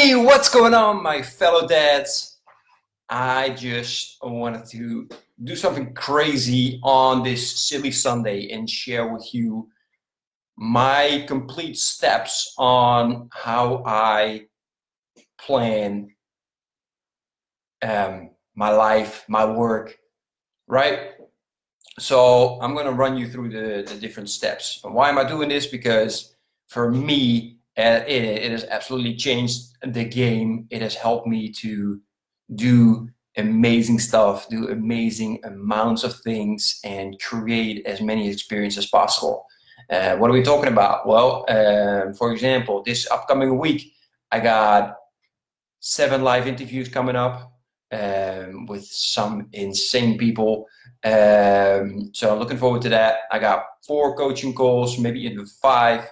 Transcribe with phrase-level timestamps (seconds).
[0.00, 2.38] Hey, what's going on, my fellow dads?
[3.08, 5.08] I just wanted to
[5.42, 9.70] do something crazy on this silly Sunday and share with you
[10.56, 14.46] my complete steps on how I
[15.36, 16.14] plan
[17.82, 19.98] um, my life, my work,
[20.68, 21.14] right?
[21.98, 24.78] So I'm going to run you through the, the different steps.
[24.84, 25.66] Why am I doing this?
[25.66, 26.36] Because
[26.68, 30.66] for me, uh, it, it has absolutely changed the game.
[30.70, 32.00] It has helped me to
[32.56, 39.46] do amazing stuff, do amazing amounts of things, and create as many experiences as possible.
[39.90, 41.06] Uh, what are we talking about?
[41.06, 43.92] Well, um, for example, this upcoming week,
[44.32, 44.96] I got
[45.78, 47.52] seven live interviews coming up
[47.92, 50.66] um, with some insane people.
[51.04, 53.20] Um, so I'm looking forward to that.
[53.30, 56.10] I got four coaching calls, maybe even five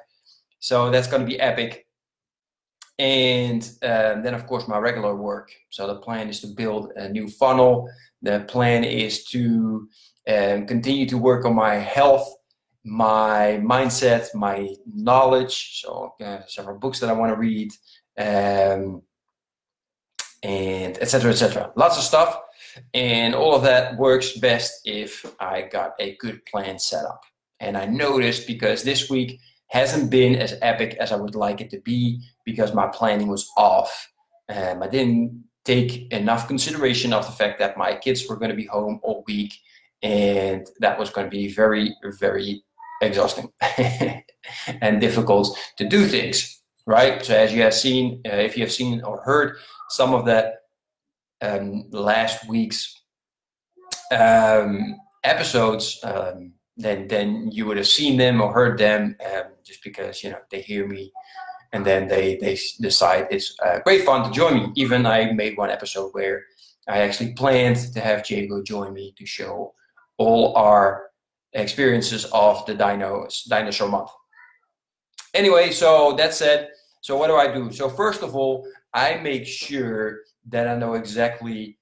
[0.67, 1.87] so that's going to be epic.
[2.99, 5.53] And um, then, of course, my regular work.
[5.71, 7.89] So the plan is to build a new funnel.
[8.21, 9.89] The plan is to
[10.27, 12.29] um, continue to work on my health,
[12.83, 15.83] my mindset, my knowledge.
[15.83, 17.71] So uh, several books that I want to read,
[18.19, 19.03] um,
[20.43, 21.31] and etc.
[21.31, 21.71] etc.
[21.77, 22.41] Lots of stuff,
[22.93, 27.23] and all of that works best if I got a good plan set up.
[27.61, 31.71] And I noticed because this week hasn't been as epic as I would like it
[31.71, 34.13] to be because my planning was off.
[34.49, 38.57] Um, I didn't take enough consideration of the fact that my kids were going to
[38.57, 39.53] be home all week
[40.03, 42.63] and that was going to be very, very
[43.03, 43.51] exhausting
[44.81, 47.25] and difficult to do things, right?
[47.25, 49.57] So as you have seen, uh, if you have seen or heard
[49.91, 50.55] some of that
[51.41, 53.03] um, last week's
[54.13, 59.83] um, episodes, um, then then you would have seen them or heard them um, just
[59.83, 61.13] because you know they hear me
[61.73, 64.73] and then they they decide it's uh, great fun to join me.
[64.77, 66.45] Even i made one episode where
[66.89, 69.75] i actually planned to have jago join me to show
[70.19, 71.11] all our
[71.53, 74.11] experiences of the dino dinosaur month.
[75.33, 76.71] Anyway so that said
[77.01, 77.73] so what do i do?
[77.73, 81.79] So first of all i make sure that i know exactly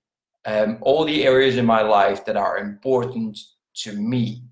[0.47, 3.39] um, all the areas in my life that are important
[3.75, 4.43] to me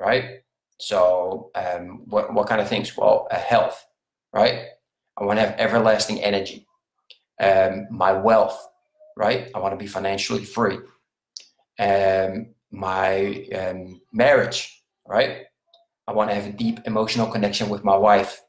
[0.00, 0.40] right?
[0.78, 2.96] So um, what, what kind of things?
[2.96, 3.86] Well, uh, health,
[4.32, 4.64] right?
[5.18, 6.66] I want to have everlasting energy.
[7.38, 8.58] Um, my wealth,
[9.16, 9.50] right?
[9.54, 10.78] I want to be financially free.
[11.78, 15.42] Um, my um, marriage, right?
[16.06, 18.40] I want to have a deep emotional connection with my wife.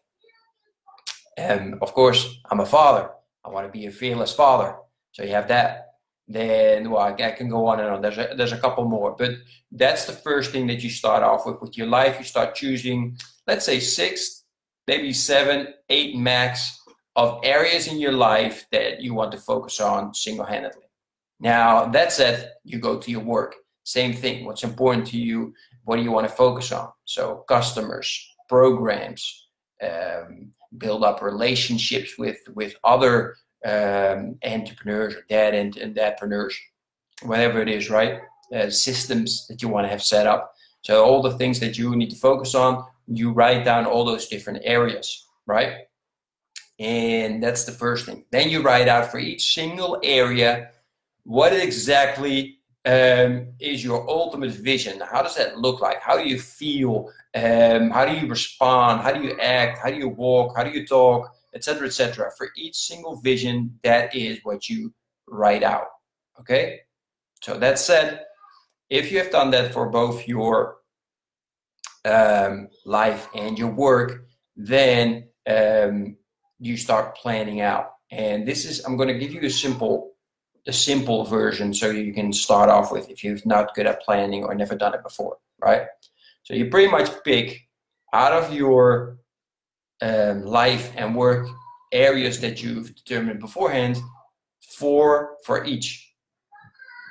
[1.38, 3.10] Um, of course, I'm a father.
[3.44, 4.76] I want to be a fearless father.
[5.12, 5.91] So you have that
[6.34, 8.02] then well I, can go on and on.
[8.02, 9.32] There's a, there's a couple more but
[9.72, 12.18] that's the first thing that you start off with with your life.
[12.20, 14.44] You start choosing let's say six
[14.88, 16.80] maybe seven eight max
[17.16, 20.88] of areas in your life that you want to focus on single-handedly.
[21.40, 23.56] Now that said you go to your work.
[23.84, 25.54] Same thing what's important to you
[25.84, 26.90] what do you want to focus on?
[27.06, 28.08] So customers
[28.48, 29.48] programs
[29.82, 33.36] um, build up relationships with with other
[33.66, 36.54] um, entrepreneurs or dad and, and dadpreneurs,
[37.24, 38.22] whatever it is, right?
[38.54, 40.54] Uh, systems that you want to have set up.
[40.82, 44.28] So all the things that you need to focus on, you write down all those
[44.28, 45.74] different areas, right?
[46.80, 48.26] And that's the first thing.
[48.32, 50.72] Then you write out for each single area
[51.24, 55.00] what exactly um, is your ultimate vision.
[55.00, 56.02] How does that look like?
[56.02, 57.12] How do you feel?
[57.36, 59.02] Um, how do you respond?
[59.02, 59.80] How do you act?
[59.84, 60.58] How do you walk?
[60.58, 61.36] How do you talk?
[61.54, 62.32] Etc., etc.
[62.38, 64.94] For each single vision, that is what you
[65.28, 65.88] write out.
[66.40, 66.82] Okay.
[67.42, 68.26] So that said,
[68.90, 70.78] if you have done that for both your
[72.06, 74.26] um, life and your work,
[74.56, 76.18] then um,
[76.60, 77.94] you start planning out.
[78.12, 80.12] And this is I'm going to give you a simple
[80.68, 84.44] a simple version so you can start off with if you're not good at planning
[84.44, 85.84] or never done it before, right?
[86.44, 87.68] So you pretty much pick
[88.14, 89.18] out of your
[90.02, 91.48] um, life and work
[91.92, 94.00] areas that you've determined beforehand
[94.78, 96.14] four for each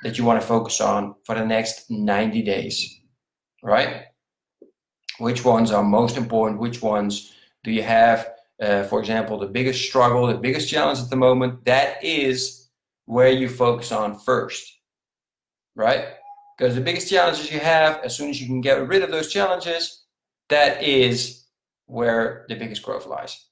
[0.03, 2.97] that you want to focus on for the next 90 days
[3.63, 4.05] right?
[5.19, 6.59] Which ones are most important?
[6.59, 7.33] Which ones
[7.63, 11.63] do you have uh, for example the biggest struggle the biggest challenge at the moment?
[11.65, 12.69] That is
[13.05, 14.79] where you focus on first
[15.75, 16.05] right?
[16.57, 19.31] Because the biggest challenges you have as soon as you can get rid of those
[19.31, 20.05] challenges
[20.49, 21.40] that is
[21.91, 23.45] where the biggest growth lies.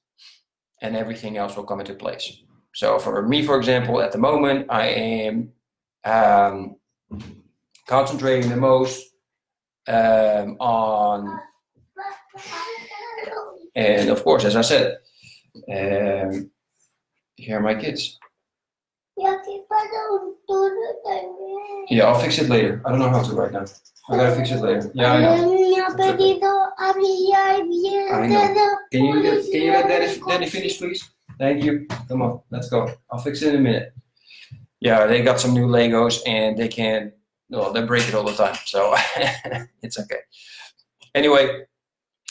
[0.82, 2.40] And everything else will come into place.
[2.74, 5.52] So for me, for example, at the moment, I am
[6.04, 6.76] um,
[7.86, 9.10] concentrating the most
[9.86, 11.38] um, on,
[13.74, 14.98] and of course, as I said,
[15.68, 16.50] um,
[17.36, 18.18] Here are my kids.
[21.90, 22.80] Yeah, I'll fix it later.
[22.84, 23.64] I don't know how to right now.
[24.10, 24.90] I gotta fix it later.
[24.92, 25.70] Yeah, I know.
[25.70, 27.36] Ja, pedido abrir
[28.12, 28.76] I know.
[28.90, 31.08] Can you can you let Danny, Danny finish, please?
[31.38, 31.86] Thank you.
[32.08, 32.92] Come on, let's go.
[33.10, 33.94] I'll fix it in a minute.
[34.80, 37.12] Yeah, they got some new Legos and they can't.
[37.50, 38.94] Well, they break it all the time, so
[39.82, 40.20] it's okay.
[41.14, 41.66] Anyway,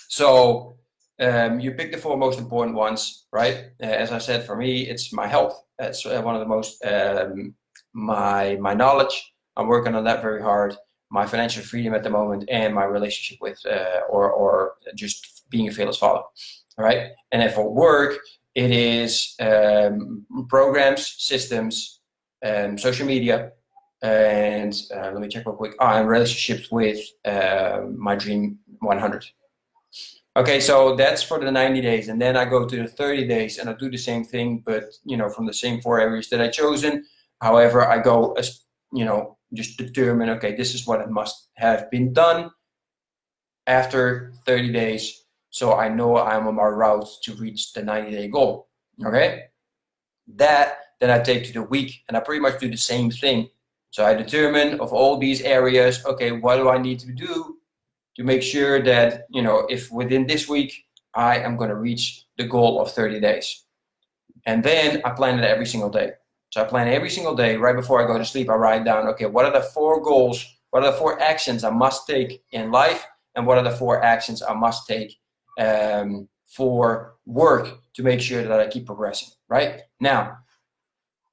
[0.10, 0.78] so
[1.22, 3.72] um, you pick the four most important ones, right?
[3.82, 5.64] Uh, as I said, for me, it's my health.
[5.78, 7.56] That's uh, one of the most um,
[7.94, 9.34] my my knowledge.
[9.56, 10.76] I'm working on that very hard.
[11.12, 15.68] My financial freedom at the moment, and my relationship with, uh, or or just being
[15.68, 16.22] a fearless father,
[16.78, 17.12] right?
[17.32, 18.20] And then for work,
[18.56, 22.02] it is um, programs, systems,
[22.46, 23.52] um, social media,
[24.02, 25.76] and uh, let me check real quick.
[25.80, 29.26] Ah, and relationships with uh, my dream 100.
[30.38, 33.58] Okay, so that's for the 90 days, and then I go to the 30 days,
[33.58, 36.42] and I do the same thing, but you know, from the same four areas that
[36.42, 37.06] I chosen.
[37.42, 40.30] However, I go as you know, just determine.
[40.30, 42.52] Okay, this is what it must have been done
[43.68, 48.28] after 30 days, so I know I'm on my route to reach the 90 day
[48.28, 48.68] goal.
[49.06, 49.46] Okay,
[50.36, 53.50] that then I take to the week, and I pretty much do the same thing.
[53.92, 56.06] So I determine of all these areas.
[56.06, 57.58] Okay, what do I need to do
[58.16, 62.26] to make sure that, you know, if within this week I am going to reach
[62.38, 63.66] the goal of 30 days.
[64.46, 66.14] And then I plan it every single day.
[66.50, 68.50] So I plan every single day right before I go to sleep.
[68.50, 70.46] I write down, okay, what are the four goals?
[70.72, 73.06] What are the four actions I must take in life?
[73.36, 75.16] And what are the four actions I must take
[75.60, 79.82] um, for work to make sure that I keep progressing, right?
[80.00, 80.40] Now,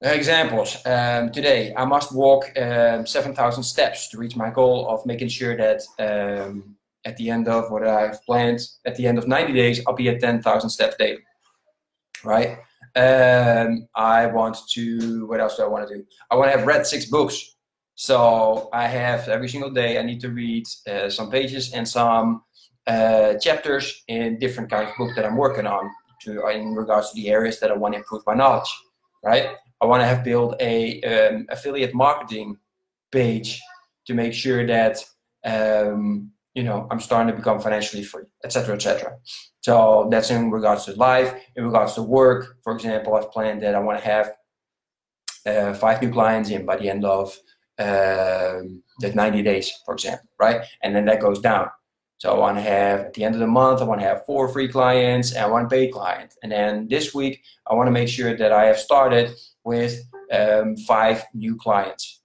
[0.01, 0.77] examples.
[0.85, 5.57] Um, today, I must walk um, 7,000 steps to reach my goal of making sure
[5.57, 6.75] that um,
[7.05, 10.09] at the end of what I've planned, at the end of 90 days, I'll be
[10.09, 11.23] at 10,000 steps daily.
[12.23, 12.59] Right?
[12.95, 16.03] Um, I want to, what else do I want to do?
[16.31, 17.55] I want to have read six books.
[17.95, 22.43] So I have every single day, I need to read uh, some pages and some
[22.85, 25.89] uh, chapters in different kinds of books that I'm working on
[26.23, 28.69] to, in regards to the areas that I want to improve my knowledge.
[29.23, 29.49] Right?
[29.81, 32.57] I want to have built a um, affiliate marketing
[33.11, 33.61] page
[34.05, 35.03] to make sure that
[35.43, 39.15] um, you know, I'm starting to become financially free, etc., etc.
[39.61, 41.31] So that's in regards to life.
[41.55, 44.31] In regards to work, for example, I've planned that I want to have
[45.45, 47.37] uh, five new clients in by the end of
[47.77, 50.61] um, that 90 days, for example, right?
[50.81, 51.67] And then that goes down.
[52.17, 54.25] So I want to have at the end of the month, I want to have
[54.25, 56.33] four free clients and one paid client.
[56.41, 59.29] And then this week, I want to make sure that I have started
[59.63, 59.93] with
[60.31, 62.23] um, five new clients,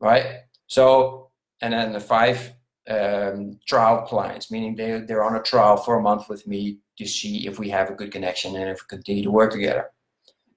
[0.00, 0.26] right?
[0.66, 1.30] So,
[1.62, 2.55] and then the five
[2.88, 7.06] um, trial clients, meaning they, they're on a trial for a month with me to
[7.06, 9.90] see if we have a good connection and if we continue to work together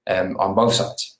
[0.08, 1.18] um, on both sides.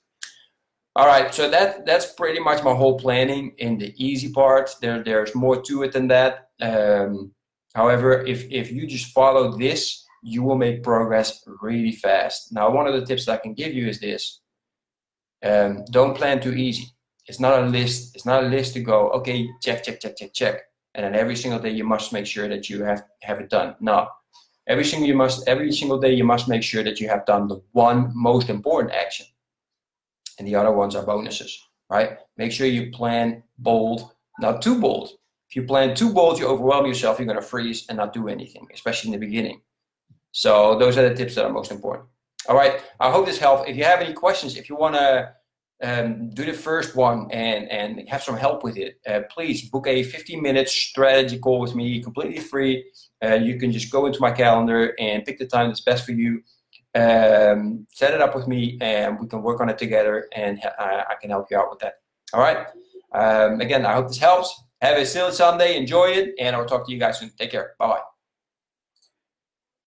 [0.95, 4.71] All right, so that that's pretty much my whole planning in the easy part.
[4.81, 6.49] There, there's more to it than that.
[6.59, 7.31] Um,
[7.73, 12.51] however, if, if you just follow this, you will make progress really fast.
[12.51, 14.41] Now, one of the tips that I can give you is this.
[15.43, 16.87] Um, don't plan too easy.
[17.25, 18.13] It's not a list.
[18.13, 20.61] It's not a list to go, okay, check, check, check, check, check
[20.95, 23.75] and then every single day you must make sure that you have have it done.
[23.79, 24.07] No,
[24.67, 27.47] every single you must every single day you must make sure that you have done
[27.47, 29.25] the one most important action,
[30.37, 31.67] and the other ones are bonuses.
[31.89, 32.17] Right?
[32.37, 35.09] Make sure you plan bold, not too bold.
[35.49, 37.19] If you plan too bold, you overwhelm yourself.
[37.19, 39.61] You're gonna freeze and not do anything, especially in the beginning.
[40.31, 42.07] So those are the tips that are most important.
[42.47, 42.81] All right.
[42.99, 43.67] I hope this helped.
[43.69, 45.33] If you have any questions, if you wanna
[45.81, 49.87] um, do the first one and, and have some help with it, uh, please book
[49.87, 52.85] a 15 minute strategy call with me, completely free.
[53.23, 56.11] Uh, you can just go into my calendar and pick the time that's best for
[56.11, 56.43] you.
[56.93, 61.05] Um, set it up with me and we can work on it together and I,
[61.09, 61.95] I can help you out with that.
[62.33, 62.67] All right.
[63.13, 64.63] Um, again, I hope this helps.
[64.81, 65.77] Have a silly Sunday.
[65.77, 66.33] Enjoy it.
[66.39, 67.31] And I'll talk to you guys soon.
[67.37, 67.73] Take care.
[67.79, 68.10] Bye bye.